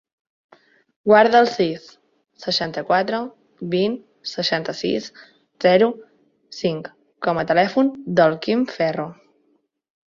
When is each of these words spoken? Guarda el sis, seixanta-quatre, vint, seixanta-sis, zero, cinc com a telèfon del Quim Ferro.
Guarda 1.09 1.41
el 1.45 1.49
sis, 1.55 1.83
seixanta-quatre, 2.45 3.19
vint, 3.75 3.99
seixanta-sis, 4.33 5.13
zero, 5.69 5.93
cinc 6.63 6.93
com 7.27 7.45
a 7.45 7.49
telèfon 7.55 7.95
del 8.23 8.37
Quim 8.47 8.67
Ferro. 8.79 9.09